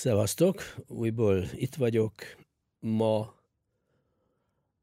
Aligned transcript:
Szevasztok, 0.00 0.76
újból 0.86 1.44
itt 1.54 1.74
vagyok. 1.74 2.14
Ma, 2.78 3.34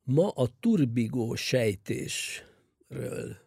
ma 0.04 0.30
a 0.30 0.48
turbigó 0.60 1.36
sejtésről 1.36 3.38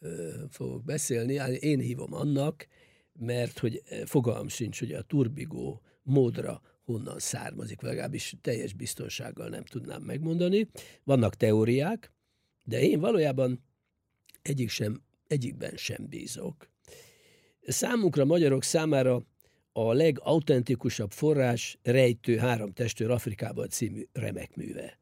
ö, 0.00 0.32
fogok 0.50 0.84
beszélni. 0.84 1.32
Én 1.60 1.78
hívom 1.78 2.14
annak, 2.14 2.66
mert 3.12 3.58
hogy 3.58 3.82
fogalm 4.04 4.48
sincs, 4.48 4.78
hogy 4.78 4.92
a 4.92 5.02
turbigó 5.02 5.82
módra 6.02 6.62
honnan 6.84 7.18
származik, 7.18 7.80
legalábbis 7.80 8.36
teljes 8.40 8.72
biztonsággal 8.72 9.48
nem 9.48 9.64
tudnám 9.64 10.02
megmondani. 10.02 10.68
Vannak 11.04 11.34
teóriák, 11.34 12.12
de 12.64 12.80
én 12.80 13.00
valójában 13.00 13.64
egyik 14.42 14.68
sem, 14.68 15.02
egyikben 15.26 15.76
sem 15.76 16.06
bízok. 16.08 16.68
Számunkra, 17.66 18.24
magyarok 18.24 18.62
számára 18.62 19.24
a 19.76 19.92
legautentikusabb 19.92 21.10
forrás 21.10 21.78
Rejtő 21.82 22.36
három 22.36 22.72
testőr 22.72 23.10
Afrikában 23.10 23.68
című 23.68 24.06
remek 24.12 24.56
műve. 24.56 24.98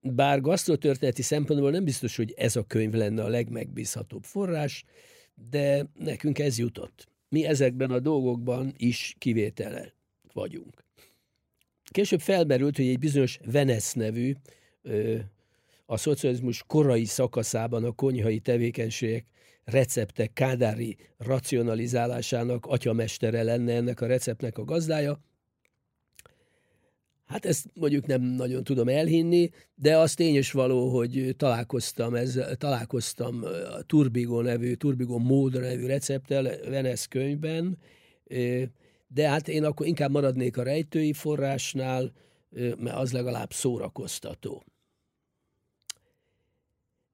Bár 0.00 0.40
gasztrotörténeti 0.40 1.22
szempontból 1.22 1.70
nem 1.70 1.84
biztos, 1.84 2.16
hogy 2.16 2.34
ez 2.36 2.56
a 2.56 2.62
könyv 2.62 2.92
lenne 2.92 3.22
a 3.22 3.28
legmegbízhatóbb 3.28 4.24
forrás, 4.24 4.84
de 5.50 5.86
nekünk 5.98 6.38
ez 6.38 6.58
jutott. 6.58 7.08
Mi 7.28 7.44
ezekben 7.44 7.90
a 7.90 7.98
dolgokban 7.98 8.74
is 8.76 9.14
kivétele 9.18 9.94
vagyunk. 10.32 10.84
Később 11.84 12.20
felmerült, 12.20 12.76
hogy 12.76 12.88
egy 12.88 12.98
bizonyos 12.98 13.38
Venesz 13.44 13.92
nevű, 13.92 14.34
a 15.86 15.96
szocializmus 15.96 16.62
korai 16.66 17.04
szakaszában 17.04 17.84
a 17.84 17.92
konyhai 17.92 18.38
tevékenységek 18.38 19.26
receptek 19.64 20.32
kádári 20.32 20.96
racionalizálásának 21.18 22.66
atyamestere 22.66 23.42
lenne 23.42 23.72
ennek 23.74 24.00
a 24.00 24.06
receptnek 24.06 24.58
a 24.58 24.64
gazdája. 24.64 25.20
Hát 27.24 27.44
ezt 27.44 27.66
mondjuk 27.74 28.06
nem 28.06 28.22
nagyon 28.22 28.64
tudom 28.64 28.88
elhinni, 28.88 29.50
de 29.74 29.98
az 29.98 30.14
tény 30.14 30.36
is 30.36 30.52
való, 30.52 30.88
hogy 30.88 31.34
találkoztam, 31.36 32.14
ez, 32.14 32.40
találkoztam 32.58 33.42
a 33.78 33.82
Turbigo 33.82 34.40
nevű, 34.40 34.74
Turbigo 34.74 35.18
módra 35.18 35.60
nevű 35.60 35.86
recepttel 35.86 36.42
Venesz 36.68 37.06
könyvben, 37.06 37.78
de 39.06 39.28
hát 39.28 39.48
én 39.48 39.64
akkor 39.64 39.86
inkább 39.86 40.10
maradnék 40.10 40.56
a 40.56 40.62
rejtői 40.62 41.12
forrásnál, 41.12 42.12
mert 42.50 42.96
az 42.96 43.12
legalább 43.12 43.52
szórakoztató. 43.52 44.64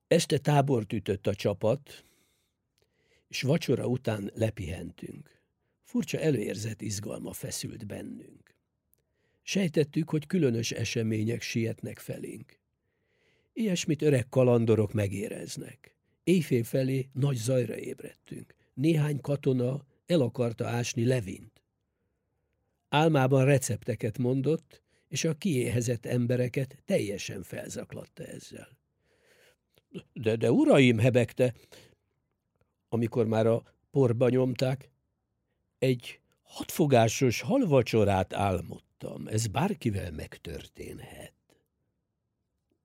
Este 0.07 0.39
tábort 0.39 0.93
ütött 0.93 1.27
a 1.27 1.35
csapat, 1.35 2.05
és 3.31 3.43
vacsora 3.43 3.87
után 3.87 4.31
lepihentünk. 4.35 5.43
Furcsa 5.83 6.19
előérzet 6.19 6.83
izgalma 6.83 7.33
feszült 7.33 7.87
bennünk. 7.87 8.55
Sejtettük, 9.43 10.11
hogy 10.11 10.27
különös 10.27 10.71
események 10.71 11.43
sietnek 11.43 11.99
felénk. 11.99 12.59
Ilyesmit 13.53 14.03
öreg 14.03 14.29
kalandorok 14.29 14.93
megéreznek. 14.93 15.95
Éjfél 16.25 16.65
felé 16.65 17.09
nagy 17.13 17.37
zajra 17.37 17.77
ébredtünk. 17.77 18.55
Néhány 18.75 19.21
katona 19.21 19.85
el 20.07 20.21
akarta 20.21 20.67
ásni 20.67 21.05
Levint. 21.05 21.63
Álmában 22.89 23.45
recepteket 23.45 24.19
mondott, 24.19 24.83
és 25.09 25.25
a 25.25 25.35
kiéhezett 25.35 26.07
embereket 26.07 26.83
teljesen 26.85 27.43
felzaklatta 27.43 28.25
ezzel. 28.25 28.79
De, 30.13 30.37
de 30.37 30.51
uraim, 30.51 30.99
hebegte, 30.99 31.55
amikor 32.91 33.27
már 33.27 33.47
a 33.47 33.63
porba 33.91 34.29
nyomták, 34.29 34.91
egy 35.79 36.21
hatfogásos 36.43 37.41
halvacsorát 37.41 38.35
álmodtam. 38.35 39.27
Ez 39.27 39.47
bárkivel 39.47 40.11
megtörténhet. 40.11 41.33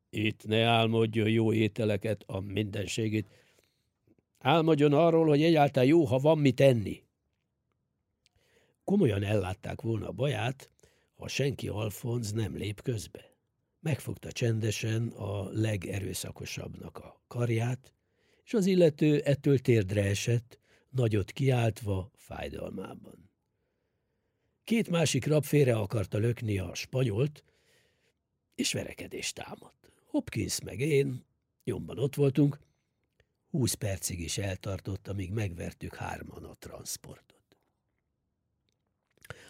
Itt 0.09 0.45
ne 0.45 0.63
álmodjon 0.63 1.29
jó 1.29 1.53
ételeket, 1.53 2.23
a 2.27 2.39
mindenségét. 2.39 3.27
Álmodjon 4.39 4.93
arról, 4.93 5.27
hogy 5.27 5.43
egyáltalán 5.43 5.87
jó, 5.87 6.05
ha 6.05 6.17
van 6.17 6.37
mit 6.37 6.59
enni. 6.59 7.03
Komolyan 8.83 9.23
ellátták 9.23 9.81
volna 9.81 10.07
a 10.07 10.11
baját, 10.11 10.69
ha 11.15 11.27
senki 11.27 11.67
Alfonz 11.67 12.31
nem 12.31 12.55
lép 12.55 12.81
közbe. 12.81 13.33
Megfogta 13.79 14.31
csendesen 14.31 15.07
a 15.07 15.49
legerőszakosabbnak 15.49 16.97
a 16.97 17.21
karját, 17.27 17.93
és 18.45 18.53
az 18.53 18.65
illető 18.65 19.19
ettől 19.19 19.59
térdre 19.59 20.03
esett, 20.03 20.59
nagyot 20.89 21.31
kiáltva 21.31 22.11
fájdalmában. 22.13 23.29
Két 24.63 24.89
másik 24.89 25.25
rab 25.25 25.43
félre 25.43 25.75
akarta 25.75 26.17
lökni 26.17 26.57
a 26.57 26.73
spanyolt, 26.75 27.43
és 28.55 28.73
verekedést 28.73 29.35
támadt. 29.35 29.91
Hopkins 30.05 30.61
meg 30.61 30.79
én, 30.79 31.25
nyomban 31.63 31.99
ott 31.99 32.15
voltunk, 32.15 32.59
húsz 33.49 33.73
percig 33.73 34.19
is 34.19 34.37
eltartott, 34.37 35.07
amíg 35.07 35.31
megvertük 35.31 35.95
hárman 35.95 36.43
a 36.43 36.53
transportot. 36.53 37.57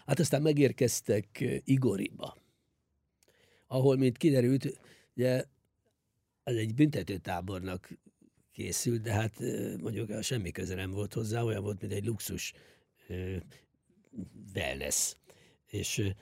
Hát 0.06 0.18
aztán 0.18 0.42
megérkeztek 0.42 1.44
Igoriba, 1.64 2.36
ahol, 3.66 3.96
mint 3.96 4.16
kiderült, 4.16 4.80
ugye 5.14 5.44
az 6.42 6.56
egy 6.56 6.74
büntetőtábornak 6.74 7.90
készült, 8.56 9.02
de 9.02 9.12
hát 9.12 9.38
mondjuk 9.80 10.22
semmi 10.22 10.50
köze 10.50 10.74
nem 10.74 10.90
volt 10.90 11.12
hozzá, 11.12 11.42
olyan 11.42 11.62
volt, 11.62 11.80
mint 11.80 11.92
egy 11.92 12.04
luxus 12.04 12.52
wellness. 14.54 15.14
És 15.66 16.12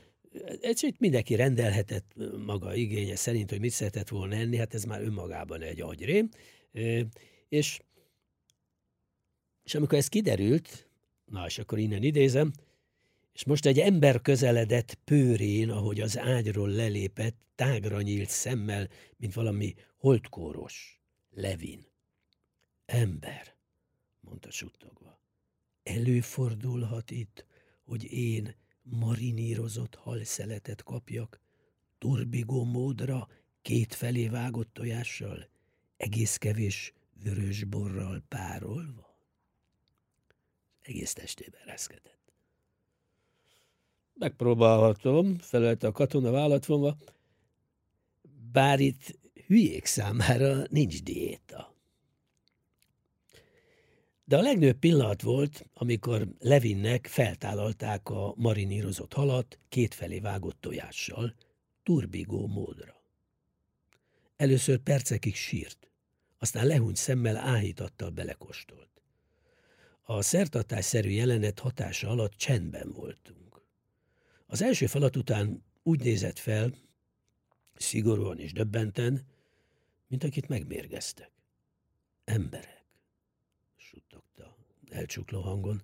egyszerűen 0.60 0.96
mindenki 0.98 1.34
rendelhetett 1.34 2.14
maga 2.46 2.74
igénye 2.74 3.16
szerint, 3.16 3.50
hogy 3.50 3.60
mit 3.60 3.70
szeretett 3.70 4.08
volna 4.08 4.34
enni, 4.34 4.56
hát 4.56 4.74
ez 4.74 4.84
már 4.84 5.02
önmagában 5.02 5.62
egy 5.62 5.80
agyrém. 5.80 6.28
És, 7.48 7.80
és 9.62 9.74
amikor 9.74 9.98
ez 9.98 10.08
kiderült, 10.08 10.88
na 11.24 11.46
és 11.46 11.58
akkor 11.58 11.78
innen 11.78 12.02
idézem, 12.02 12.52
és 13.32 13.44
most 13.44 13.66
egy 13.66 13.78
ember 13.78 14.20
közeledett 14.20 14.94
pőrén, 15.04 15.70
ahogy 15.70 16.00
az 16.00 16.18
ágyról 16.18 16.68
lelépett, 16.68 17.36
tágra 17.54 18.00
nyílt 18.00 18.28
szemmel, 18.28 18.88
mint 19.16 19.34
valami 19.34 19.74
holdkóros, 19.96 21.00
Levin. 21.30 21.92
Ember, 22.86 23.54
mondta 24.20 24.50
suttogva, 24.50 25.18
előfordulhat 25.82 27.10
itt, 27.10 27.46
hogy 27.84 28.12
én 28.12 28.54
marinírozott 28.82 29.94
halszeletet 29.94 30.82
kapjak, 30.82 31.40
turbigó 31.98 32.64
módra, 32.64 33.28
két 33.62 33.94
felé 33.94 34.28
vágott 34.28 34.72
tojással, 34.72 35.48
egész 35.96 36.36
kevés 36.36 36.92
vörös 37.22 37.64
borral 37.64 38.22
párolva? 38.28 39.18
Egész 40.82 41.12
testében 41.12 41.64
reszkedett. 41.64 42.32
Megpróbálhatom, 44.14 45.38
felelte 45.38 45.86
a 45.86 45.92
katona 45.92 46.30
vállat 46.30 46.66
bár 48.52 48.80
itt 48.80 49.18
hülyék 49.46 49.84
számára 49.84 50.62
nincs 50.70 51.02
diéta. 51.02 51.73
De 54.26 54.36
a 54.36 54.40
legnőbb 54.40 54.78
pillanat 54.78 55.22
volt, 55.22 55.66
amikor 55.74 56.28
Levinnek 56.38 57.06
feltállalták 57.06 58.08
a 58.08 58.34
marinírozott 58.36 59.12
halat 59.12 59.58
kétfelé 59.68 60.18
vágott 60.18 60.60
tojással, 60.60 61.34
turbigó 61.82 62.46
módra. 62.46 63.02
Először 64.36 64.78
percekig 64.78 65.34
sírt, 65.34 65.90
aztán 66.38 66.66
lehúny 66.66 66.94
szemmel 66.94 67.36
áhítattal 67.36 68.10
belekóstolt. 68.10 69.02
A 70.02 70.22
szertatásszerű 70.22 71.10
jelenet 71.10 71.58
hatása 71.58 72.08
alatt 72.08 72.32
csendben 72.34 72.92
voltunk. 72.92 73.62
Az 74.46 74.62
első 74.62 74.86
falat 74.86 75.16
után 75.16 75.64
úgy 75.82 76.00
nézett 76.00 76.38
fel, 76.38 76.74
szigorúan 77.74 78.38
és 78.38 78.52
döbbenten, 78.52 79.26
mint 80.06 80.24
akit 80.24 80.48
megmérgeztek. 80.48 81.30
Emberek 82.24 82.83
elcsukló 84.94 85.40
hangon. 85.40 85.82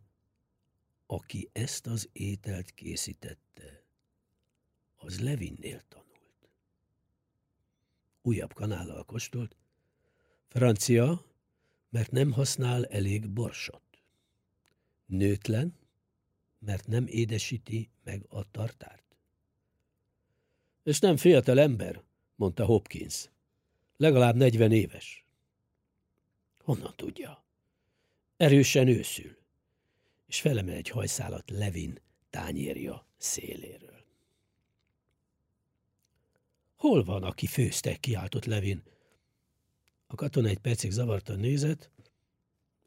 Aki 1.07 1.49
ezt 1.53 1.87
az 1.87 2.09
ételt 2.13 2.71
készítette, 2.71 3.83
az 4.97 5.21
Levinnél 5.21 5.83
tanult. 5.89 6.49
Újabb 8.23 8.53
kanállal 8.53 9.05
kóstolt. 9.05 9.57
Francia, 10.49 11.25
mert 11.89 12.11
nem 12.11 12.33
használ 12.33 12.87
elég 12.87 13.29
borsot. 13.29 13.83
Nőtlen, 15.07 15.75
mert 16.59 16.87
nem 16.87 17.07
édesíti 17.07 17.91
meg 18.05 18.27
a 18.29 18.51
tartárt. 18.51 19.17
És 20.83 20.99
nem 20.99 21.17
fiatal 21.17 21.59
ember, 21.61 22.03
mondta 22.35 22.65
Hopkins. 22.65 23.31
Legalább 23.97 24.35
negyven 24.35 24.73
éves. 24.73 25.25
Honnan 26.63 26.97
tudja? 26.97 27.45
Erősen 28.41 28.89
őszül, 28.89 29.37
és 30.27 30.41
felemel 30.41 30.75
egy 30.75 30.89
hajszálat 30.89 31.51
Levin 31.51 32.01
tányérja 32.31 33.07
széléről. 33.17 34.05
Hol 36.77 37.05
van, 37.05 37.23
aki 37.23 37.47
főzte? 37.47 37.97
kiáltott 37.97 38.45
Levin. 38.45 38.83
A 40.07 40.15
katona 40.15 40.49
egy 40.49 40.59
percig 40.59 40.91
zavartan 40.91 41.39
nézett. 41.39 41.91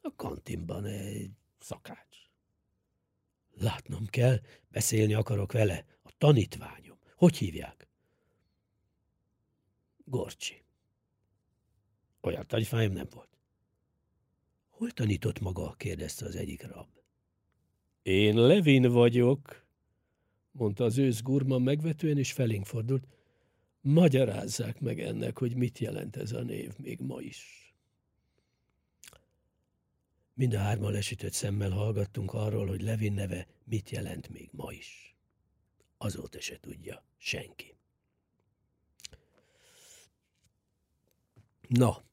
A 0.00 0.14
kantinban 0.16 0.84
egy 0.84 1.30
szakács. 1.58 2.18
Látnom 3.50 4.06
kell, 4.06 4.40
beszélni 4.68 5.14
akarok 5.14 5.52
vele. 5.52 5.84
A 6.02 6.10
tanítványom. 6.18 6.98
Hogy 7.16 7.36
hívják? 7.36 7.88
Gorcsi. 10.04 10.62
Olyan 12.20 12.46
tanítványom 12.46 12.92
nem 12.92 13.08
volt. 13.10 13.33
Hol 14.76 14.90
tanított 14.90 15.40
maga? 15.40 15.74
kérdezte 15.76 16.26
az 16.26 16.36
egyik 16.36 16.66
rab. 16.66 16.88
Én 18.02 18.36
Levin 18.36 18.92
vagyok, 18.92 19.66
mondta 20.50 20.84
az 20.84 20.98
ősz 20.98 21.22
gurma 21.22 21.58
megvetően, 21.58 22.18
és 22.18 22.32
felénk 22.32 22.66
fordult. 22.66 23.06
Magyarázzák 23.80 24.80
meg 24.80 25.00
ennek, 25.00 25.38
hogy 25.38 25.56
mit 25.56 25.78
jelent 25.78 26.16
ez 26.16 26.32
a 26.32 26.42
név 26.42 26.78
még 26.78 27.00
ma 27.00 27.20
is. 27.20 27.74
Mind 30.34 30.54
a 30.54 30.58
hárman 30.58 30.92
lesütött 30.92 31.32
szemmel 31.32 31.70
hallgattunk 31.70 32.32
arról, 32.32 32.66
hogy 32.66 32.82
Levin 32.82 33.12
neve 33.12 33.46
mit 33.64 33.90
jelent 33.90 34.28
még 34.28 34.48
ma 34.52 34.72
is. 34.72 35.16
Azóta 35.96 36.40
se 36.40 36.60
tudja 36.60 37.04
senki. 37.16 37.74
Na, 41.68 42.04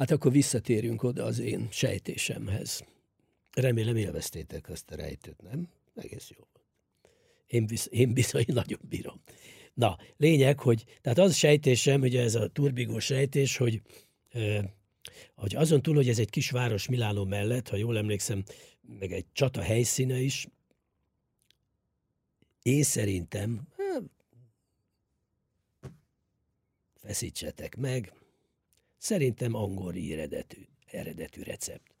hát 0.00 0.10
akkor 0.10 0.32
visszatérünk 0.32 1.02
oda 1.02 1.24
az 1.24 1.38
én 1.38 1.68
sejtésemhez. 1.70 2.84
Remélem 3.52 3.96
élveztétek 3.96 4.68
azt 4.68 4.90
a 4.90 4.96
rejtőt, 4.96 5.42
nem? 5.42 5.68
Egész 5.94 6.30
jó 6.36 6.44
Én, 7.46 7.66
visz, 7.66 7.88
én 7.90 8.12
bizony 8.12 8.44
nagyon 8.60 8.80
bírom. 8.88 9.20
Na, 9.74 9.98
lényeg, 10.16 10.60
hogy 10.60 10.84
tehát 11.00 11.18
az 11.18 11.34
sejtésem, 11.34 12.00
ugye 12.00 12.22
ez 12.22 12.34
a 12.34 12.48
turbigó 12.48 12.98
sejtés, 12.98 13.56
hogy 13.56 13.82
hogy 15.34 15.54
azon 15.54 15.82
túl, 15.82 15.94
hogy 15.94 16.08
ez 16.08 16.18
egy 16.18 16.30
kis 16.30 16.50
város 16.50 16.88
Milánó 16.88 17.24
mellett, 17.24 17.68
ha 17.68 17.76
jól 17.76 17.96
emlékszem, 17.96 18.44
meg 18.98 19.12
egy 19.12 19.26
csata 19.32 19.62
helyszíne 19.62 20.18
is, 20.18 20.46
én 22.62 22.82
szerintem, 22.82 23.68
hát, 23.76 24.02
feszítsetek 26.94 27.76
meg, 27.76 28.12
szerintem 29.00 29.54
angoli 29.54 30.12
eredetű, 30.12 30.66
eredetű 30.86 31.42
recept. 31.42 31.94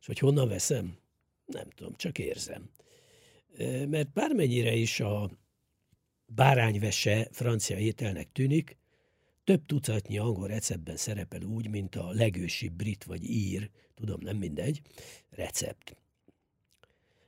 És 0.00 0.06
hogy 0.06 0.18
honnan 0.18 0.48
veszem? 0.48 0.98
Nem 1.46 1.70
tudom, 1.70 1.94
csak 1.96 2.18
érzem. 2.18 2.70
Mert 3.88 4.12
bármennyire 4.12 4.74
is 4.74 5.00
a 5.00 5.30
bárányvese 6.26 7.28
francia 7.32 7.78
ételnek 7.78 8.32
tűnik, 8.32 8.76
több 9.44 9.66
tucatnyi 9.66 10.18
angol 10.18 10.48
receptben 10.48 10.96
szerepel 10.96 11.42
úgy, 11.42 11.68
mint 11.68 11.94
a 11.96 12.10
legősibb 12.10 12.72
brit 12.72 13.04
vagy 13.04 13.30
ír, 13.30 13.70
tudom, 13.94 14.20
nem 14.20 14.36
mindegy, 14.36 14.80
recept. 15.30 15.96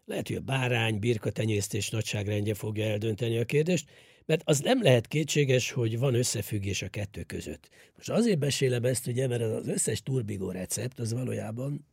Lehet, 0.05 0.27
hogy 0.27 0.37
a 0.37 0.41
bárány, 0.41 0.99
birkatenyésztés 0.99 1.91
nagyságrendje 1.91 2.55
fogja 2.55 2.85
eldönteni 2.85 3.39
a 3.39 3.45
kérdést, 3.45 3.91
mert 4.31 4.43
az 4.45 4.61
nem 4.61 4.83
lehet 4.83 5.07
kétséges, 5.07 5.71
hogy 5.71 5.99
van 5.99 6.15
összefüggés 6.15 6.83
a 6.83 6.89
kettő 6.89 7.23
között. 7.23 7.69
Most 7.97 8.11
azért 8.11 8.39
besélem 8.39 8.85
ezt, 8.85 9.07
ugye, 9.07 9.27
mert 9.27 9.43
az 9.43 9.69
összes 9.69 10.03
turbigó 10.03 10.51
recept 10.51 10.99
az 10.99 11.13
valójában 11.13 11.87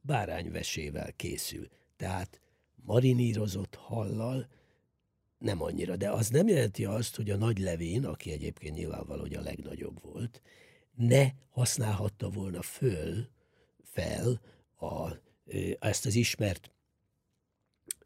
bárányvesével 0.00 1.12
készül. 1.12 1.68
Tehát 1.96 2.40
marinírozott 2.84 3.74
hallal, 3.74 4.48
nem 5.38 5.62
annyira, 5.62 5.96
de 5.96 6.10
az 6.10 6.28
nem 6.28 6.48
jelenti 6.48 6.84
azt, 6.84 7.16
hogy 7.16 7.30
a 7.30 7.36
nagy 7.36 7.58
levén, 7.58 8.04
aki 8.04 8.32
egyébként 8.32 8.74
nyilvánvaló, 8.74 9.20
hogy 9.20 9.34
a 9.34 9.42
legnagyobb 9.42 10.02
volt, 10.02 10.42
ne 10.96 11.26
használhatta 11.50 12.30
volna 12.30 12.62
föl, 12.62 13.28
fel 13.82 14.40
a, 14.78 15.12
ezt 15.78 16.06
az 16.06 16.14
ismert 16.14 16.70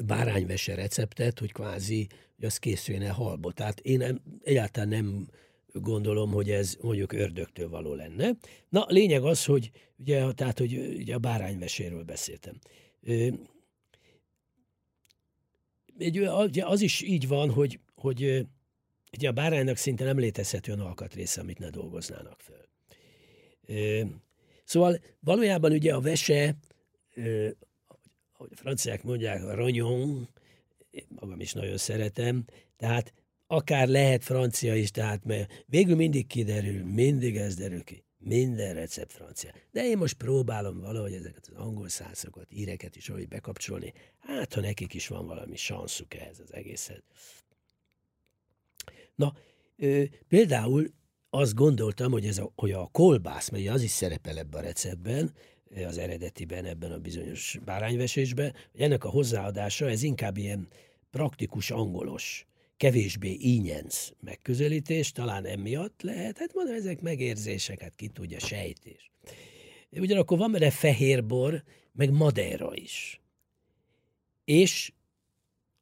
bárányvese 0.05 0.75
receptet, 0.75 1.39
hogy 1.39 1.53
kvázi, 1.53 2.06
hogy 2.37 2.44
az 2.44 2.59
készüljön 2.59 3.05
el 3.05 3.12
halba. 3.12 3.53
Tehát 3.53 3.81
én 3.81 4.23
egyáltalán 4.43 4.89
nem 4.89 5.29
gondolom, 5.73 6.31
hogy 6.31 6.50
ez 6.50 6.77
mondjuk 6.81 7.12
ördögtől 7.12 7.69
való 7.69 7.94
lenne. 7.94 8.31
Na, 8.69 8.87
lényeg 8.89 9.25
az, 9.25 9.44
hogy 9.44 9.71
ugye, 9.97 10.33
tehát, 10.33 10.59
hogy 10.59 10.77
ugye 10.99 11.15
a 11.15 11.19
bárányveséről 11.19 12.03
beszéltem 12.03 12.55
egy, 15.99 16.21
ugye 16.21 16.67
az 16.67 16.81
is 16.81 17.00
így 17.00 17.29
van, 17.29 17.50
hogy, 17.50 17.81
hogy 17.94 18.47
ugye 19.12 19.29
a 19.29 19.33
báránynak 19.33 19.77
szinte 19.77 20.05
nem 20.05 20.19
létezhet 20.19 20.69
olyan 20.69 20.81
alkatrésze, 20.81 21.41
amit 21.41 21.59
ne 21.59 21.71
dolgoznának 21.71 22.41
föl. 22.41 22.67
Szóval 24.65 25.00
valójában 25.21 25.73
ugye 25.73 25.94
a 25.94 26.00
vese, 26.00 26.56
ahogy 28.43 28.59
a 28.59 28.61
franciák 28.61 29.03
mondják, 29.03 29.44
a 29.44 29.55
ragnon, 29.55 30.29
magam 31.09 31.41
is 31.41 31.53
nagyon 31.53 31.77
szeretem, 31.77 32.44
tehát 32.77 33.12
akár 33.47 33.89
lehet 33.89 34.25
francia 34.25 34.75
is, 34.75 34.91
tehát 34.91 35.25
mert 35.25 35.65
végül 35.67 35.97
mindig 35.97 36.27
kiderül, 36.27 36.85
mindig 36.85 37.37
ez 37.37 37.55
derül 37.55 37.85
ki. 37.85 38.05
Minden 38.19 38.75
recept 38.75 39.12
francia. 39.12 39.53
De 39.73 39.85
én 39.85 39.99
most 39.99 40.15
próbálom 40.15 40.81
valahogy 40.81 41.12
ezeket 41.12 41.49
az 41.53 41.56
angol 41.56 41.89
szászokat, 41.89 42.47
íreket 42.53 42.97
is 42.97 43.09
ahogy 43.09 43.29
bekapcsolni. 43.29 43.93
Hát, 44.19 44.55
ha 44.55 44.61
nekik 44.61 44.94
is 44.94 45.08
van 45.08 45.27
valami 45.27 45.56
sanszuk 45.56 46.15
ehhez 46.15 46.41
az 46.41 46.55
egészhez. 46.55 47.03
Na, 49.15 49.34
ö, 49.77 50.03
például 50.29 50.87
azt 51.31 51.55
gondoltam, 51.55 52.13
hogy, 52.13 52.27
ez 52.27 52.39
a, 52.39 52.53
hogy 52.55 52.70
a 52.70 52.89
kolbász, 52.93 53.49
mert 53.49 53.69
az 53.69 53.82
is 53.82 53.91
szerepel 53.91 54.39
ebben 54.39 54.61
a 54.61 54.65
receptben, 54.65 55.32
az 55.86 55.98
eredetiben, 55.98 56.64
ebben 56.64 56.93
a 56.93 56.98
bizonyos 56.98 57.58
bárányvesésben, 57.64 58.55
hogy 58.72 58.81
ennek 58.81 59.05
a 59.05 59.08
hozzáadása, 59.08 59.88
ez 59.88 60.02
inkább 60.02 60.36
ilyen 60.36 60.69
praktikus, 61.10 61.70
angolos 61.70 62.46
kevésbé 62.76 63.36
ínyenc 63.41 64.08
megközelítés, 64.20 65.12
talán 65.12 65.44
emiatt 65.44 66.02
lehet, 66.02 66.38
hát 66.38 66.55
mondom, 66.55 66.74
ezek 66.74 67.00
megérzéseket 67.00 67.94
ki 67.94 68.08
tudja, 68.08 68.38
sejtés. 68.38 69.10
Ugyanakkor 69.91 70.38
van 70.38 70.52
benne 70.52 70.70
fehérbor, 70.70 71.62
meg 71.93 72.10
madeira 72.10 72.70
is. 72.74 73.20
És 74.44 74.93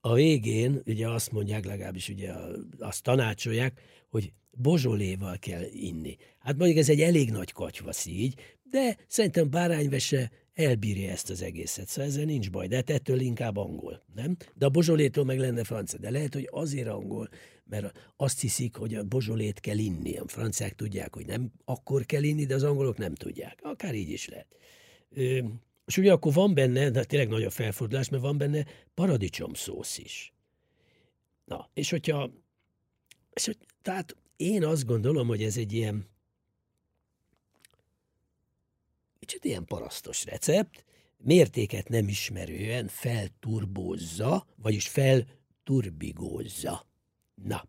a 0.01 0.15
végén 0.15 0.83
ugye 0.87 1.09
azt 1.09 1.33
mondják, 1.33 1.65
legalábbis 1.65 2.09
ugye 2.09 2.33
azt 2.79 3.03
tanácsolják, 3.03 3.81
hogy 4.09 4.33
bozsoléval 4.51 5.39
kell 5.39 5.65
inni. 5.73 6.17
Hát 6.39 6.57
mondjuk 6.57 6.79
ez 6.79 6.89
egy 6.89 7.01
elég 7.01 7.31
nagy 7.31 7.53
katyvasz 7.53 8.07
így, 8.07 8.35
de 8.71 8.97
szerintem 9.07 9.51
bárányvese 9.51 10.31
elbírja 10.55 11.11
ezt 11.11 11.31
az 11.31 11.43
egészet, 11.43 11.89
szóval 11.89 12.11
ezzel 12.11 12.25
nincs 12.25 12.51
baj, 12.51 12.67
de 12.67 12.77
hát 12.77 12.91
ettől 12.91 13.21
inkább 13.21 13.57
angol, 13.57 14.03
nem? 14.15 14.37
De 14.55 14.67
a 14.67 14.69
bozsolétól 14.69 15.25
meg 15.25 15.39
lenne 15.39 15.65
francia, 15.65 15.99
de 15.99 16.11
lehet, 16.11 16.35
hogy 16.35 16.49
azért 16.51 16.89
angol, 16.89 17.29
mert 17.65 18.13
azt 18.17 18.41
hiszik, 18.41 18.77
hogy 18.77 18.95
a 18.95 19.05
bozsolét 19.05 19.61
kell 19.61 19.79
inni. 19.79 20.17
A 20.17 20.25
franciák 20.27 20.75
tudják, 20.75 21.15
hogy 21.15 21.27
nem 21.27 21.53
akkor 21.65 22.05
kell 22.05 22.23
inni, 22.23 22.45
de 22.45 22.55
az 22.55 22.63
angolok 22.63 22.99
nem 22.99 23.15
tudják. 23.15 23.59
Akár 23.63 23.95
így 23.95 24.11
is 24.11 24.29
lehet. 24.29 24.47
Ö, 25.11 25.39
és 25.87 25.97
ugye 25.97 26.13
akkor 26.13 26.33
van 26.33 26.55
benne, 26.55 26.91
de 26.91 27.05
tényleg 27.05 27.29
nagy 27.29 27.45
a 27.45 27.51
felfordulás, 27.51 28.09
mert 28.09 28.23
van 28.23 28.39
benne 28.39 28.67
paradicsom 28.95 29.55
szósz 29.55 29.99
is. 29.99 30.33
Na, 31.45 31.71
és 31.75 31.91
hogyha, 31.91 32.31
és 33.33 33.47
hogy, 33.47 33.57
tehát 33.83 34.17
én 34.37 34.65
azt 34.65 34.87
gondolom, 34.87 35.27
hogy 35.27 35.43
ez 35.43 35.57
egy 35.57 35.73
ilyen 35.73 36.10
kicsit 39.21 39.45
ilyen 39.45 39.65
parasztos 39.65 40.25
recept, 40.25 40.85
mértéket 41.19 41.89
nem 41.89 42.09
ismerően 42.09 42.89
felturbózza, 42.89 44.47
vagyis 44.57 44.89
felturbigózza. 44.89 46.87
Na, 47.35 47.69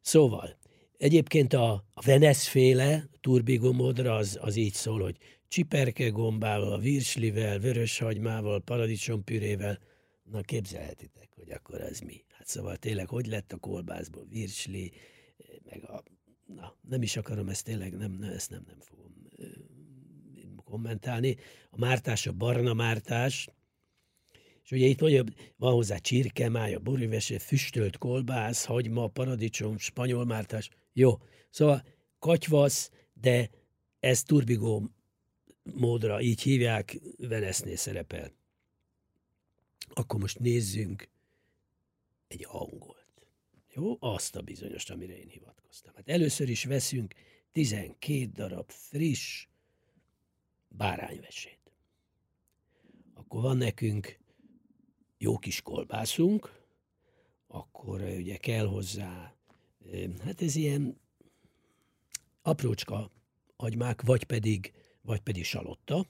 szóval, 0.00 0.58
egyébként 0.96 1.52
a, 1.52 1.72
a 1.94 2.02
Veneszféle 2.04 3.08
turbigomodra 3.20 4.16
az, 4.16 4.38
az 4.40 4.56
így 4.56 4.74
szól, 4.74 5.02
hogy 5.02 5.16
csiperke 5.48 6.08
gombával, 6.08 6.78
virslivel, 6.78 7.58
vöröshagymával, 7.58 8.60
paradicsompürével, 8.60 9.78
na 10.22 10.40
képzelhetitek, 10.40 11.28
hogy 11.34 11.50
akkor 11.50 11.80
az 11.80 12.00
mi. 12.00 12.24
Hát 12.28 12.46
szóval 12.46 12.76
tényleg, 12.76 13.08
hogy 13.08 13.26
lett 13.26 13.52
a 13.52 13.56
kolbászból 13.56 14.26
virsli, 14.28 14.92
meg 15.70 15.84
a, 15.84 16.02
na, 16.46 16.76
nem 16.88 17.02
is 17.02 17.16
akarom 17.16 17.48
ezt 17.48 17.64
tényleg, 17.64 17.96
nem, 17.96 18.12
nem 18.12 18.30
ezt 18.30 18.50
nem, 18.50 18.64
nem 18.66 18.80
fogom 18.80 19.27
kommentálni. 20.68 21.36
A 21.70 21.78
mártás 21.78 22.26
a 22.26 22.32
barna 22.32 22.74
mártás, 22.74 23.48
és 24.64 24.70
ugye 24.70 24.86
itt 24.86 25.00
mondja, 25.00 25.24
van 25.56 25.72
hozzá 25.72 25.96
csirkemája, 25.96 26.78
borűvese, 26.78 27.38
füstölt 27.38 27.98
kolbász, 27.98 28.64
hagyma, 28.64 29.06
paradicsom, 29.06 29.78
spanyol 29.78 30.24
mártás. 30.24 30.70
Jó, 30.92 31.18
szóval 31.50 31.84
katyvasz, 32.18 32.90
de 33.12 33.50
ez 34.00 34.22
turbigó 34.22 34.90
módra, 35.74 36.20
így 36.20 36.42
hívják, 36.42 36.98
Venesznél 37.18 37.76
szerepel. 37.76 38.32
Akkor 39.88 40.20
most 40.20 40.38
nézzünk 40.38 41.08
egy 42.26 42.46
angolt. 42.48 43.26
Jó, 43.72 43.96
azt 44.00 44.36
a 44.36 44.42
bizonyos, 44.42 44.90
amire 44.90 45.18
én 45.18 45.28
hivatkoztam. 45.28 45.94
Hát 45.94 46.08
először 46.08 46.48
is 46.48 46.64
veszünk 46.64 47.14
12 47.52 48.26
darab 48.26 48.70
friss 48.70 49.46
bárányvesét. 50.68 51.58
Akkor 53.14 53.42
van 53.42 53.56
nekünk 53.56 54.18
jó 55.18 55.38
kis 55.38 55.62
kolbászunk, 55.62 56.66
akkor 57.46 58.00
ugye 58.00 58.36
kell 58.36 58.66
hozzá, 58.66 59.34
hát 60.24 60.42
ez 60.42 60.54
ilyen 60.54 61.00
aprócska 62.42 63.10
agymák, 63.56 64.02
vagy 64.02 64.24
pedig, 64.24 64.72
vagy 65.00 65.20
pedig 65.20 65.44
salotta, 65.44 66.06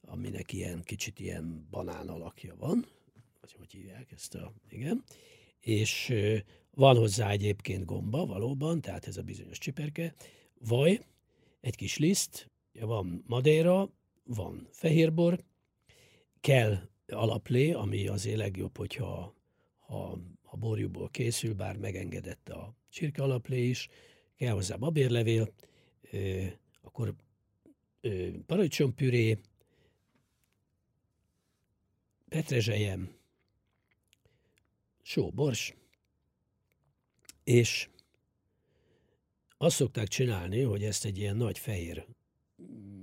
aminek 0.00 0.52
ilyen 0.52 0.82
kicsit 0.82 1.18
ilyen 1.18 1.66
banán 1.70 2.08
alakja 2.08 2.56
van, 2.56 2.86
vagy 3.40 3.52
hogy 3.52 3.72
hívják 3.72 4.12
ezt 4.12 4.34
a, 4.34 4.52
igen, 4.68 5.04
és 5.60 6.12
van 6.70 6.96
hozzá 6.96 7.30
egyébként 7.30 7.84
gomba 7.84 8.26
valóban, 8.26 8.80
tehát 8.80 9.06
ez 9.06 9.16
a 9.16 9.22
bizonyos 9.22 9.58
csiperke, 9.58 10.14
vaj, 10.58 11.00
egy 11.60 11.76
kis 11.76 11.98
liszt, 11.98 12.50
van 12.80 13.22
madéra, 13.26 13.90
van 14.24 14.68
fehérbor, 14.70 15.44
kell 16.40 16.88
alaplé, 17.06 17.72
ami 17.72 18.06
azért 18.06 18.36
legjobb, 18.36 18.76
hogyha 18.76 19.34
ha, 19.78 20.18
ha 20.42 20.56
borjúból 20.56 21.08
készül, 21.10 21.54
bár 21.54 21.76
megengedett 21.76 22.48
a 22.48 22.74
csirke 22.88 23.22
alaplé 23.22 23.68
is, 23.68 23.88
kell 24.36 24.52
hozzá 24.52 24.76
babérlevél, 24.76 25.52
ö, 26.10 26.44
akkor 26.82 27.14
paradicsompüré, 28.46 29.38
petrezselyem, 32.28 33.14
só, 35.02 35.30
bors, 35.30 35.74
és 37.44 37.88
azt 39.58 39.76
szokták 39.76 40.08
csinálni, 40.08 40.60
hogy 40.60 40.84
ezt 40.84 41.04
egy 41.04 41.18
ilyen 41.18 41.36
nagy 41.36 41.58
fehér, 41.58 42.06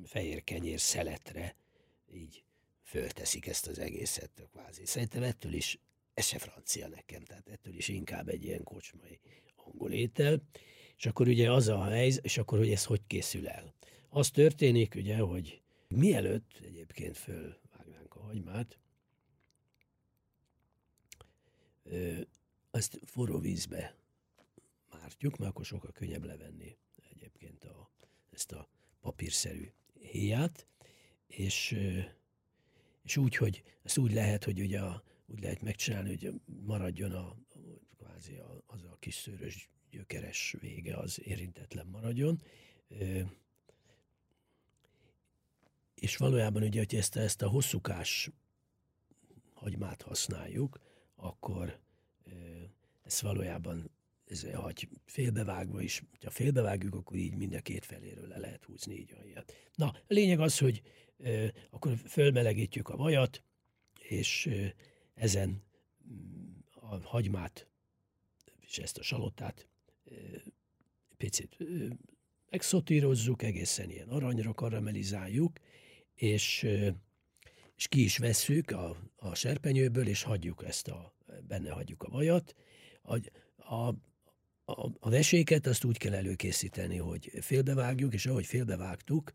fehér 0.03 0.43
kenyér 0.43 0.79
szeletre 0.79 1.55
így 2.13 2.43
fölteszik 2.84 3.48
ezt 3.48 3.67
az 3.67 3.79
egészet 3.79 4.48
kvázi. 4.51 4.86
Szerintem 4.86 5.24
ettől 5.24 5.53
is, 5.53 5.79
ez 6.13 6.25
se 6.25 6.39
francia 6.39 6.88
nekem, 6.88 7.24
tehát 7.24 7.50
ettől 7.50 7.75
is 7.75 7.88
inkább 7.88 8.27
egy 8.29 8.43
ilyen 8.43 8.63
kocsmai 8.63 9.20
angol 9.55 9.91
étel. 9.91 10.41
És 10.98 11.05
akkor 11.05 11.27
ugye 11.27 11.51
az 11.51 11.67
a 11.67 11.84
helyzet, 11.84 12.25
és 12.25 12.38
akkor 12.38 12.58
hogy 12.58 12.72
ez 12.72 12.86
hogy 12.86 13.01
készül 13.08 13.48
el. 13.48 13.74
Az 14.10 14.29
történik 14.29 14.96
ugye, 14.96 15.17
hogy 15.17 15.62
mielőtt 15.88 16.60
egyébként 16.63 17.17
fölvágnánk 17.17 18.15
a 18.15 18.22
hagymát, 18.22 18.77
azt 22.72 23.00
forró 23.05 23.39
vízbe 23.39 23.96
mártjuk, 24.91 25.38
mert 25.38 25.51
akkor 25.51 25.65
sokkal 25.65 25.91
könnyebb 25.91 26.24
levenni 26.24 26.77
egyébként 27.12 27.63
a, 27.63 27.89
ezt 28.32 28.51
a 28.51 28.67
papírszerű 29.03 29.72
héját, 30.00 30.67
és 31.27 31.77
és 33.03 33.17
úgy, 33.17 33.36
hogy 33.36 33.63
ezt 33.83 33.98
úgy 33.98 34.13
lehet, 34.13 34.43
hogy 34.43 34.60
ugye 34.60 34.79
a, 34.79 35.03
úgy 35.25 35.41
lehet 35.41 35.62
megcsinálni, 35.62 36.10
hogy 36.10 36.33
maradjon 36.65 37.12
a, 37.12 37.36
kvázi 37.98 38.36
a, 38.36 38.63
az 38.65 38.83
a 38.83 38.98
kis 39.00 39.15
szőrös 39.15 39.69
gyökeres 39.91 40.55
vége 40.60 40.98
az 40.98 41.22
érintetlen 41.24 41.88
maradjon. 41.88 42.41
És 45.95 46.17
valójában 46.17 46.63
ugye, 46.63 46.79
hogy 46.79 46.95
ezt, 46.95 47.15
ezt 47.15 47.41
a 47.41 47.48
hosszúkás 47.48 48.29
hagymát 49.53 50.01
használjuk, 50.01 50.79
akkor 51.15 51.79
ez 53.03 53.22
valójában 53.22 53.91
ez 54.25 54.45
hagy 54.53 54.89
félbevágva 55.05 55.81
is, 55.81 56.03
ha 56.23 56.29
félbevágjuk, 56.29 56.95
akkor 56.95 57.17
így 57.17 57.35
mind 57.35 57.53
a 57.53 57.61
két 57.61 57.85
feléről 57.85 58.27
le 58.27 58.37
lehet 58.37 58.63
húzni 58.63 58.95
így 58.95 59.13
a 59.35 59.43
Na, 59.75 59.85
a 59.85 60.03
lényeg 60.07 60.39
az, 60.39 60.57
hogy 60.57 60.81
akkor 61.69 61.97
fölmelegítjük 61.97 62.89
a 62.89 62.95
vajat, 62.95 63.43
és 63.99 64.49
ezen 65.13 65.63
mm, 66.07 66.51
a 66.71 66.97
hagymát 66.97 67.67
és 68.73 68.79
ezt 68.79 68.97
a 68.97 69.03
salottát 69.03 69.67
picit 71.17 71.57
megszotírozzuk, 72.49 73.41
egészen 73.41 73.89
ilyen 73.89 74.09
aranyra 74.09 74.53
karamelizáljuk, 74.53 75.59
és, 76.15 76.67
és 77.75 77.87
ki 77.87 78.03
is 78.03 78.17
vesszük 78.17 78.71
a, 78.71 78.97
a 79.15 79.35
serpenyőből, 79.35 80.07
és 80.07 80.23
hagyjuk 80.23 80.63
ezt 80.65 80.87
a, 80.87 81.15
benne 81.47 81.71
hagyjuk 81.71 82.03
a 82.03 82.09
vajat. 82.09 82.55
A, 83.01 83.15
a, 83.73 83.95
a, 84.65 84.89
a 85.00 85.10
veséket 85.10 85.67
azt 85.67 85.84
úgy 85.84 85.98
kell 85.98 86.13
előkészíteni, 86.13 86.98
hogy 86.98 87.32
félbevágjuk, 87.41 88.13
és 88.13 88.25
ahogy 88.25 88.46
félbevágtuk, 88.46 89.32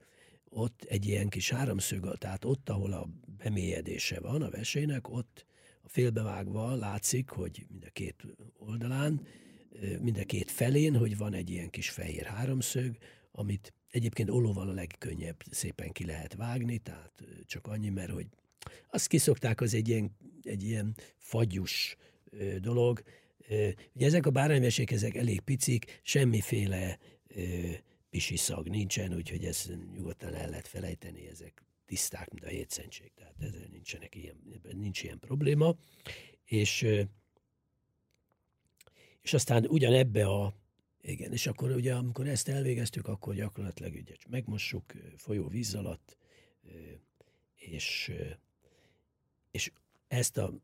ott 0.48 0.82
egy 0.82 1.06
ilyen 1.06 1.28
kis 1.28 1.50
háromszög, 1.50 2.18
tehát 2.18 2.44
ott, 2.44 2.68
ahol 2.68 2.92
a 2.92 3.08
bemélyedése 3.42 4.20
van 4.20 4.42
a 4.42 4.50
vesének, 4.50 5.08
ott 5.08 5.46
a 5.82 5.88
félbevágva 5.88 6.74
látszik, 6.74 7.28
hogy 7.28 7.66
mind 7.68 7.84
a 7.84 7.90
két 7.92 8.26
oldalán, 8.58 9.26
mind 10.00 10.18
a 10.18 10.24
két 10.24 10.50
felén, 10.50 10.96
hogy 10.96 11.16
van 11.16 11.34
egy 11.34 11.50
ilyen 11.50 11.70
kis 11.70 11.90
fehér 11.90 12.24
háromszög, 12.24 12.96
amit 13.32 13.72
egyébként 13.90 14.30
olóval 14.30 14.68
a 14.68 14.72
legkönnyebb 14.72 15.36
szépen 15.50 15.92
ki 15.92 16.04
lehet 16.04 16.34
vágni, 16.34 16.78
tehát 16.78 17.12
csak 17.46 17.66
annyi, 17.66 17.88
mert 17.88 18.10
hogy 18.10 18.26
azt 18.90 19.06
kiszokták, 19.06 19.60
az 19.60 19.74
egy 19.74 19.88
ilyen, 19.88 20.16
egy 20.42 20.62
ilyen 20.62 20.94
fagyus 21.16 21.96
dolog. 22.60 23.02
Ugye 23.92 24.06
ezek 24.06 24.26
a 24.26 24.30
bárányvesék, 24.30 24.90
ezek 24.90 25.14
elég 25.14 25.40
picik, 25.40 26.00
semmiféle 26.02 26.98
pisi 28.10 28.36
szag 28.36 28.68
nincsen, 28.68 29.14
úgyhogy 29.14 29.44
ez 29.44 29.70
nyugodtan 29.94 30.34
el 30.34 30.48
lehet 30.48 30.68
felejteni, 30.68 31.28
ezek 31.28 31.62
tiszták, 31.86 32.30
mint 32.30 32.44
a 32.44 32.48
hétszentség, 32.48 33.12
tehát 33.14 33.34
ezzel 33.38 33.68
nincsenek 33.70 34.14
ilyen, 34.14 34.62
nincs 34.70 35.02
ilyen 35.02 35.18
probléma. 35.18 35.76
És, 36.44 36.86
és 39.22 39.32
aztán 39.32 39.66
ugyanebbe 39.66 40.26
a, 40.26 40.54
igen, 41.00 41.32
és 41.32 41.46
akkor 41.46 41.70
ugye, 41.70 41.94
amikor 41.94 42.26
ezt 42.28 42.48
elvégeztük, 42.48 43.06
akkor 43.06 43.34
gyakorlatilag 43.34 43.94
ugye 43.94 44.14
megmossuk 44.28 44.92
folyó 45.16 45.48
víz 45.48 45.74
alatt, 45.74 46.16
és, 47.54 48.12
és 49.50 49.72
ezt 50.08 50.36
a, 50.36 50.54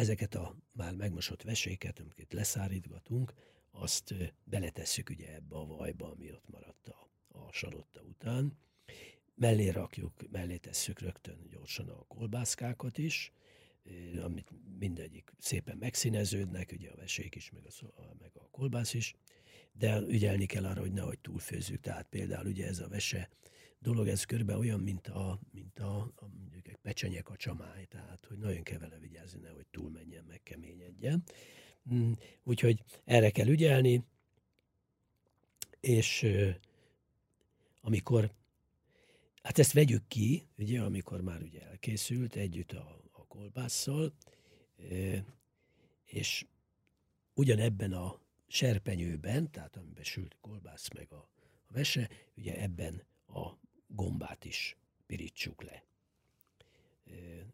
ezeket 0.00 0.34
a 0.34 0.56
már 0.72 0.94
megmosott 0.94 1.42
veséket, 1.42 1.98
amiket 1.98 2.32
leszárítgatunk, 2.32 3.32
azt 3.70 4.14
beletesszük 4.44 5.10
ugye 5.10 5.34
ebbe 5.34 5.56
a 5.56 5.66
vajba, 5.66 6.10
ami 6.10 6.32
ott 6.32 6.48
maradt 6.48 6.88
a, 6.88 7.10
a 7.28 7.52
salotta 7.52 8.02
után. 8.02 8.58
Mellé 9.34 9.68
rakjuk, 9.68 10.30
mellé 10.30 10.56
tesszük 10.56 11.00
rögtön 11.00 11.46
gyorsan 11.50 11.88
a 11.88 12.04
kolbászkákat 12.08 12.98
is, 12.98 13.32
amit 14.22 14.50
mindegyik 14.78 15.32
szépen 15.38 15.76
megszíneződnek, 15.76 16.72
ugye 16.72 16.90
a 16.90 16.96
vesék 16.96 17.34
is, 17.34 17.50
meg 17.50 17.62
a, 17.66 18.14
meg 18.18 18.30
a 18.34 18.48
kolbász 18.50 18.94
is, 18.94 19.14
de 19.72 20.00
ügyelni 20.00 20.46
kell 20.46 20.64
arra, 20.64 20.80
hogy 20.80 20.92
nehogy 20.92 21.18
túlfőzzük. 21.18 21.80
Tehát 21.80 22.06
például 22.08 22.46
ugye 22.46 22.66
ez 22.66 22.78
a 22.78 22.88
vese 22.88 23.28
dolog, 23.80 24.08
ez 24.08 24.24
körbe 24.24 24.56
olyan, 24.56 24.80
mint 24.80 25.06
a, 25.08 25.40
mint 25.52 25.78
a, 25.78 26.12
a 26.16 26.26
mondjuk 26.38 26.68
egy 26.68 26.78
pecsenyek 26.82 27.28
a 27.28 27.36
csamály, 27.36 27.84
tehát 27.84 28.24
hogy 28.28 28.38
nagyon 28.38 28.62
kell 28.62 28.78
vele 28.78 28.98
vigyázni, 28.98 29.40
nehogy 29.40 29.66
túlmenjen, 29.70 30.24
meg 30.24 30.42
keményedjen. 30.42 31.22
Mm, 31.94 32.12
úgyhogy 32.42 32.82
erre 33.04 33.30
kell 33.30 33.48
ügyelni, 33.48 34.04
és 35.80 36.26
amikor, 37.80 38.32
hát 39.42 39.58
ezt 39.58 39.72
vegyük 39.72 40.06
ki, 40.08 40.46
ugye, 40.58 40.80
amikor 40.82 41.20
már 41.20 41.42
ugye 41.42 41.60
elkészült 41.62 42.34
együtt 42.36 42.72
a, 42.72 43.00
a 43.12 43.26
kolbásszal, 43.26 44.12
és 46.04 46.46
ugyanebben 47.34 47.92
a 47.92 48.20
serpenyőben, 48.46 49.50
tehát 49.50 49.76
amiben 49.76 50.04
sült 50.04 50.36
kolbász 50.40 50.88
meg 50.94 51.12
a, 51.12 51.28
a 51.66 51.72
vese, 51.72 52.08
ugye 52.34 52.60
ebben 52.60 53.02
a 53.26 53.59
gombát 53.94 54.44
is 54.44 54.76
pirítsuk 55.06 55.62
le. 55.62 55.84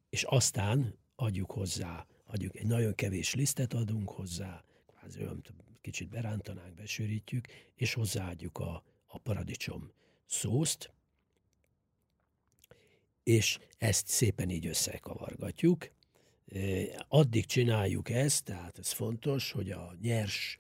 És 0.09 0.23
aztán 0.23 0.99
adjuk 1.15 1.51
hozzá, 1.51 2.07
adjuk 2.27 2.57
egy 2.57 2.67
nagyon 2.67 2.95
kevés 2.95 3.35
lisztet 3.35 3.73
adunk 3.73 4.11
hozzá, 4.11 4.65
kvázi 4.87 5.27
kicsit 5.81 6.09
berántanánk, 6.09 6.75
besűrítjük, 6.75 7.47
és 7.75 7.95
hozzáadjuk 7.95 8.59
a, 8.59 8.83
a 9.07 9.19
paradicsom 9.19 9.93
szószt, 10.27 10.91
és 13.23 13.59
ezt 13.79 14.07
szépen 14.07 14.51
így 14.51 14.67
összekavargatjuk. 14.67 15.91
Addig 17.09 17.45
csináljuk 17.45 18.09
ezt, 18.09 18.45
tehát 18.45 18.79
ez 18.79 18.91
fontos, 18.91 19.53
hogy 19.53 19.71
a 19.71 19.95
nyers 20.01 20.59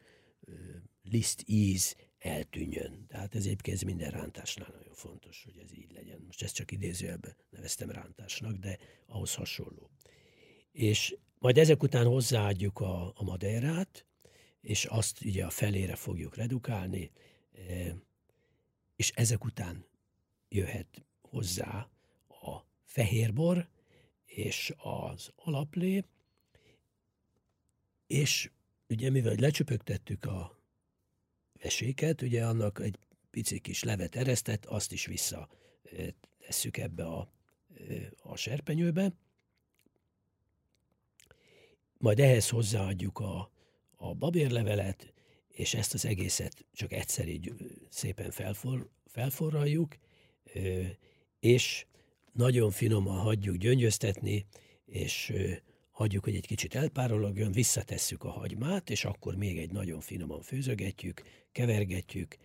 liszt 1.03 1.43
íz 1.47 1.97
eltűnjön. 2.27 3.07
Tehát 3.09 3.35
ez 3.35 3.45
egyébként 3.45 3.85
minden 3.85 4.11
rántásnál 4.11 4.71
nagyon 4.79 4.95
fontos, 4.95 5.45
hogy 5.45 5.59
ez 5.65 5.73
így 5.73 5.93
legyen. 5.93 6.21
Most 6.27 6.43
ezt 6.43 6.55
csak 6.55 6.71
idézőjelben 6.71 7.37
neveztem 7.51 7.91
rántásnak, 7.91 8.57
de 8.57 8.79
ahhoz 9.07 9.35
hasonló. 9.35 9.91
És 10.73 11.17
majd 11.39 11.59
ezek 11.59 11.83
után 11.83 12.07
hozzáadjuk 12.07 12.81
a, 12.81 13.13
a 13.15 13.23
madeirát, 13.23 14.07
és 14.61 14.85
azt 14.85 15.25
ugye 15.25 15.45
a 15.45 15.51
felére 15.51 15.97
fogjuk 15.97 16.37
redukálni, 16.37 17.11
és 18.97 19.11
ezek 19.15 19.45
után 19.45 19.87
jöhet 20.49 21.05
hozzá 21.21 21.89
a 22.29 22.59
fehérbor 22.85 23.69
és 24.25 24.75
az 24.77 25.33
alaplé, 25.37 26.05
és 28.07 28.51
ugye 28.89 29.11
mivel 29.11 29.35
lecsöpögtettük 29.35 30.25
a 30.25 30.59
veséket, 31.63 32.23
ugye 32.23 32.45
annak 32.45 32.81
egy 32.81 32.99
pici 33.31 33.59
kis 33.59 33.83
levet 33.83 34.17
eresztett, 34.17 34.65
azt 34.65 34.93
is 34.93 35.07
vissza 35.07 35.49
tesszük 36.47 36.77
ebbe 36.77 37.05
a, 37.05 37.29
a 38.23 38.37
serpenyőbe. 38.37 39.13
Majd 41.99 42.21
ehhez 42.21 42.49
hozzáadjuk 42.49 43.19
a, 43.19 43.51
a 43.97 44.15
babérlevelet, 44.15 45.13
és 45.49 45.75
ezt 45.75 45.95
az 45.95 46.05
egészet 46.05 46.65
csak 46.73 46.93
egyszer 46.93 47.29
így 47.29 47.53
szépen 47.89 48.31
felfor, 48.31 48.89
felforraljuk, 49.07 49.97
és 51.41 51.87
nagyon 52.33 52.71
finoman 52.71 53.19
hagyjuk 53.19 53.57
gyöngyöztetni, 53.57 54.47
és 54.85 55.33
hagyjuk, 55.97 56.25
hogy 56.25 56.35
egy 56.35 56.47
kicsit 56.47 56.75
elpárologjon, 56.75 57.53
visszatesszük 57.53 58.25
a 58.25 58.31
hagymát, 58.31 58.91
és 58.91 59.05
akkor 59.05 59.35
még 59.37 59.59
egy 59.59 59.73
nagyon 59.73 60.01
finoman 60.01 60.43
főzögetjük, 60.43 61.23
kevergetjük, 61.53 62.37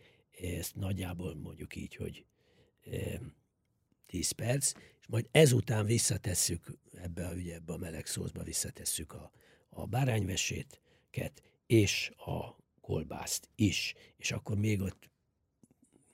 ezt 0.42 0.76
nagyjából 0.76 1.36
mondjuk 1.36 1.76
így, 1.76 1.96
hogy 1.96 2.26
10 4.06 4.32
perc, 4.32 4.72
és 5.00 5.08
majd 5.08 5.28
ezután 5.32 5.86
visszatesszük 5.86 6.78
ebbe 6.94 7.28
a, 7.28 7.34
ugye, 7.34 7.54
ebbe 7.54 7.74
a 7.74 7.78
meleg 7.78 8.06
szószba 8.06 8.44
visszatesszük 8.44 9.14
a, 9.14 9.32
a 9.70 9.86
bárányvesétket 9.86 11.44
és 11.66 12.12
a 12.18 12.56
kolbászt 12.82 13.50
is, 13.56 13.94
és 14.18 14.32
akkor 14.32 14.58
még 14.58 14.82
ott 14.82 15.10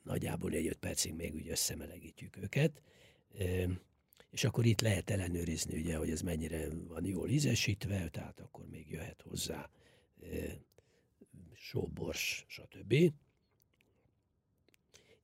nagyjából 0.02 0.52
egy 0.52 0.66
5 0.66 0.76
percig 0.76 1.14
még 1.14 1.34
úgy 1.34 1.48
összemelegítjük 1.48 2.36
őket, 2.36 2.82
és 4.30 4.44
akkor 4.44 4.64
itt 4.64 4.80
lehet 4.80 5.10
ellenőrizni, 5.10 5.80
ugye, 5.80 5.96
hogy 5.96 6.10
ez 6.10 6.20
mennyire 6.20 6.68
van 6.88 7.04
jól 7.04 7.28
ízesítve, 7.28 8.08
tehát 8.08 8.40
akkor 8.40 8.66
még 8.66 8.90
jöhet 8.90 9.22
hozzá 9.28 9.70
sóbors, 11.54 12.44
stb. 12.48 12.94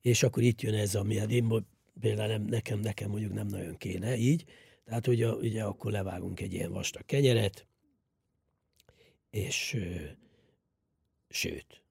És 0.01 0.23
akkor 0.23 0.43
itt 0.43 0.61
jön 0.61 0.73
ez, 0.73 0.95
ami 0.95 1.17
hát 1.17 1.31
én 1.31 1.65
például 1.99 2.27
nem, 2.27 2.41
nekem, 2.41 2.79
nekem 2.79 3.09
mondjuk 3.09 3.33
nem 3.33 3.47
nagyon 3.47 3.77
kéne 3.77 4.17
így, 4.17 4.45
tehát 4.83 5.07
ugye, 5.07 5.29
ugye 5.29 5.63
akkor 5.63 5.91
levágunk 5.91 6.39
egy 6.39 6.53
ilyen 6.53 6.71
vastag 6.71 7.05
kenyeret, 7.05 7.67
és 9.29 9.77
sőt, 11.29 11.83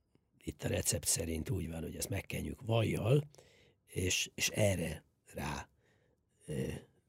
itt 0.45 0.63
a 0.63 0.69
recept 0.69 1.07
szerint 1.07 1.51
úgy 1.51 1.71
van, 1.71 1.83
hogy 1.83 1.97
ezt 1.97 2.09
megkenjük 2.09 2.61
vajjal, 2.63 3.29
és, 3.87 4.31
és 4.35 4.49
erre 4.49 5.05
rá 5.35 5.69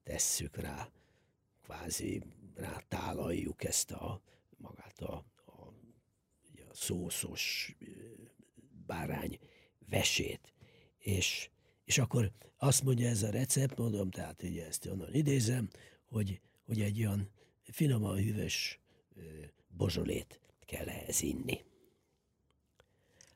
tesszük 0.05 0.57
rá, 0.57 0.89
kvázi 1.63 2.21
rá 2.55 2.83
tálaljuk 2.87 3.63
ezt 3.63 3.91
a 3.91 4.21
magát 4.57 4.99
a, 4.99 5.25
a, 5.45 5.61
a 6.69 6.73
szószos 6.73 7.75
bárány 8.85 9.39
vesét. 9.89 10.53
És, 10.97 11.49
és 11.83 11.97
akkor 11.97 12.31
azt 12.57 12.83
mondja 12.83 13.07
ez 13.07 13.23
a 13.23 13.29
recept, 13.29 13.77
mondom, 13.77 14.09
tehát 14.09 14.43
ugye 14.43 14.65
ezt 14.65 14.85
onnan 14.85 15.13
idézem, 15.13 15.69
hogy, 16.05 16.41
hogy 16.65 16.81
egy 16.81 16.99
olyan 16.99 17.29
finoman 17.63 18.15
hűvös 18.15 18.79
bozsolét 19.67 20.39
kell 20.65 20.87
ehhez 20.87 21.21
inni. 21.21 21.65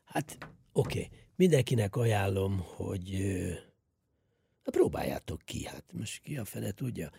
Hát 0.04 0.38
oké, 0.72 1.04
okay. 1.04 1.18
mindenkinek 1.36 1.96
ajánlom, 1.96 2.58
hogy 2.58 3.10
Na 4.64 4.70
próbáljátok 4.70 5.40
ki, 5.44 5.64
hát 5.64 5.84
most 5.92 6.22
ki 6.22 6.36
a 6.36 6.44
fene 6.44 6.72
tudja. 6.72 7.10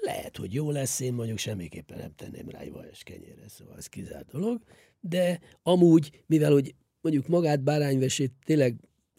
Lehet, 0.00 0.36
hogy 0.36 0.54
jó 0.54 0.70
lesz, 0.70 1.00
én 1.00 1.12
mondjuk 1.12 1.38
semmiképpen 1.38 1.98
nem 1.98 2.14
tenném 2.14 2.48
rá 2.48 2.58
egy 2.58 2.72
vajas 2.72 3.02
kenyérre, 3.02 3.48
szóval 3.48 3.76
ez 3.76 3.86
kizárt 3.86 4.30
dolog, 4.30 4.62
de 5.00 5.40
amúgy, 5.62 6.22
mivel 6.26 6.52
hogy 6.52 6.74
mondjuk 7.00 7.26
magát 7.26 7.62
bárányvesét 7.62 8.32
tényleg 8.44 8.76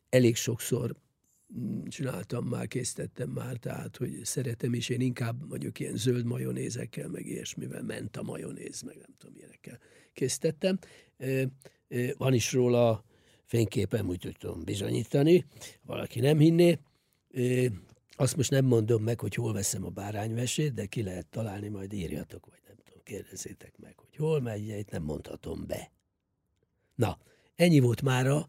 elég 0.09 0.35
sokszor 0.35 0.95
mm, 1.59 1.83
csináltam 1.85 2.45
már, 2.45 2.67
készítettem 2.67 3.29
már, 3.29 3.57
tehát, 3.57 3.97
hogy 3.97 4.19
szeretem, 4.23 4.73
és 4.73 4.89
én 4.89 5.01
inkább 5.01 5.47
mondjuk 5.47 5.79
ilyen 5.79 5.95
zöld 5.95 6.25
majonézekkel, 6.25 7.07
meg 7.07 7.25
ilyesmivel 7.25 7.83
ment 7.83 8.17
a 8.17 8.23
majonéz, 8.23 8.81
meg 8.81 8.95
nem 8.95 9.15
tudom, 9.17 9.35
ilyenekkel 9.35 9.79
készítettem. 10.13 10.79
Van 12.17 12.33
is 12.33 12.53
róla 12.53 13.03
fényképen 13.49 14.05
úgy 14.05 14.35
tudom 14.39 14.63
bizonyítani, 14.63 15.45
valaki 15.85 16.19
nem 16.19 16.37
hinné. 16.37 16.79
Azt 18.15 18.35
most 18.35 18.49
nem 18.49 18.65
mondom 18.65 19.03
meg, 19.03 19.19
hogy 19.19 19.35
hol 19.35 19.53
veszem 19.53 19.85
a 19.85 19.89
bárányvesét, 19.89 20.73
de 20.73 20.85
ki 20.85 21.03
lehet 21.03 21.27
találni, 21.27 21.67
majd 21.67 21.93
írjatok, 21.93 22.45
vagy 22.45 22.59
nem 22.67 22.75
tudom, 22.83 23.01
kérdezzétek 23.03 23.77
meg, 23.77 23.97
hogy 23.97 24.15
hol 24.15 24.41
megy, 24.41 24.67
itt 24.67 24.89
nem 24.89 25.03
mondhatom 25.03 25.65
be. 25.67 25.91
Na, 26.95 27.17
ennyi 27.55 27.79
volt 27.79 28.01
mára. 28.01 28.47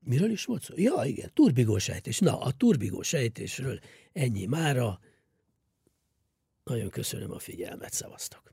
Miről 0.00 0.30
is 0.30 0.44
volt 0.44 0.62
szó? 0.62 0.74
Ja, 0.76 1.04
igen, 1.04 1.30
turbigó 1.34 1.78
sejtés. 1.78 2.18
Na, 2.18 2.40
a 2.40 2.52
turbigó 2.52 3.02
sejtésről 3.02 3.78
ennyi 4.12 4.46
mára. 4.46 5.00
Nagyon 6.64 6.90
köszönöm 6.90 7.32
a 7.32 7.38
figyelmet, 7.38 7.92
szavaztok. 7.92 8.52